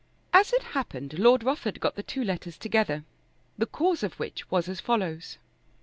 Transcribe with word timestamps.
As 0.33 0.51
it 0.51 0.63
happened, 0.73 1.19
Lord 1.19 1.43
Rufford 1.43 1.79
got 1.79 1.93
the 1.93 2.01
two 2.01 2.23
letters 2.23 2.57
together, 2.57 3.03
the 3.55 3.67
cause 3.67 4.01
of 4.01 4.15
which 4.19 4.49
was 4.49 4.67
as 4.67 4.79
follows. 4.79 5.37